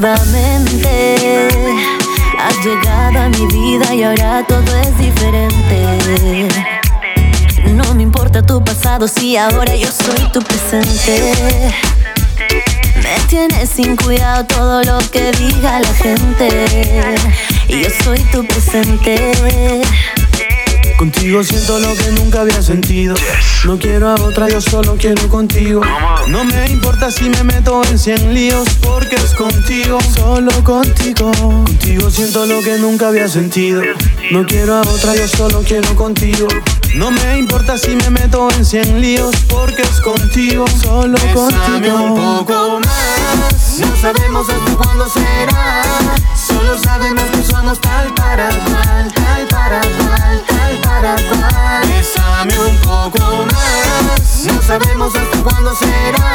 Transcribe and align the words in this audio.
Has 0.00 0.14
llegado 2.64 3.18
a 3.18 3.28
mi 3.30 3.46
vida 3.48 3.92
y 3.92 4.04
ahora 4.04 4.44
todo 4.46 4.78
es 4.80 4.96
diferente. 4.96 6.48
No 7.74 7.94
me 7.94 8.04
importa 8.04 8.40
tu 8.40 8.62
pasado 8.62 9.08
si 9.08 9.36
ahora 9.36 9.74
yo 9.74 9.88
soy 9.88 10.30
tu 10.32 10.40
presente. 10.40 11.34
Me 12.94 13.18
tienes 13.28 13.70
sin 13.70 13.96
cuidado 13.96 14.44
todo 14.44 14.84
lo 14.84 14.98
que 15.10 15.32
diga 15.32 15.80
la 15.80 15.92
gente. 15.94 16.68
Y 17.66 17.82
yo 17.82 17.88
soy 18.04 18.20
tu 18.30 18.46
presente. 18.46 19.82
Contigo 20.98 21.44
siento 21.44 21.78
lo 21.78 21.94
que 21.94 22.10
nunca 22.10 22.40
había 22.40 22.60
sentido. 22.60 23.14
No 23.64 23.78
quiero 23.78 24.08
a 24.08 24.14
otra, 24.16 24.48
yo 24.48 24.60
solo 24.60 24.96
quiero 24.98 25.28
contigo. 25.28 25.80
No 26.26 26.42
me 26.42 26.68
importa 26.70 27.12
si 27.12 27.30
me 27.30 27.44
meto 27.44 27.80
en 27.84 28.00
cien 28.00 28.34
líos, 28.34 28.68
porque 28.82 29.14
es 29.14 29.32
contigo, 29.36 30.00
solo 30.16 30.50
contigo. 30.64 31.30
Contigo 31.30 32.10
siento 32.10 32.46
lo 32.46 32.60
que 32.62 32.78
nunca 32.78 33.08
había 33.08 33.28
sentido. 33.28 33.80
No 34.32 34.44
quiero 34.44 34.74
a 34.74 34.80
otra, 34.80 35.14
yo 35.14 35.28
solo 35.28 35.62
quiero 35.62 35.94
contigo. 35.94 36.48
No 36.96 37.12
me 37.12 37.38
importa 37.38 37.78
si 37.78 37.94
me 37.94 38.10
meto 38.10 38.48
en 38.56 38.64
cien 38.64 39.00
líos, 39.00 39.36
porque 39.48 39.82
es 39.82 40.00
contigo, 40.00 40.64
solo 40.82 41.16
contigo. 41.32 41.96
un 41.96 42.44
poco 42.44 42.80
más. 42.80 43.57
Sabemos 54.68 55.14
hasta 55.14 55.42
cuándo 55.42 55.74
será. 55.74 56.27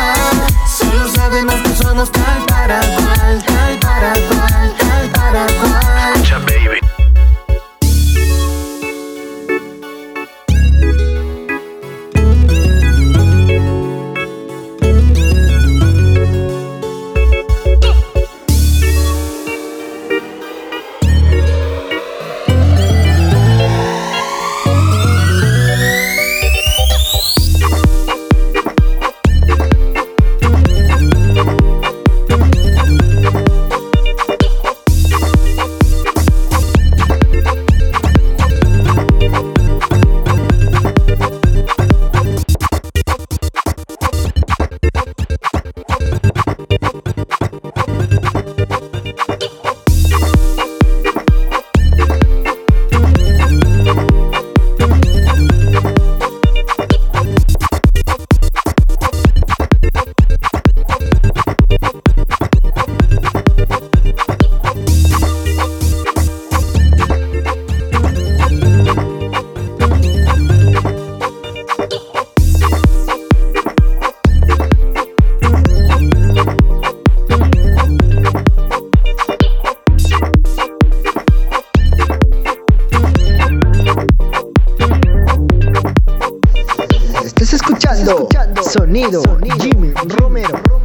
escuchando, 88.12 88.64
Sonido, 88.64 89.24
Jimmy 89.60 89.94
Romero. 90.08 90.83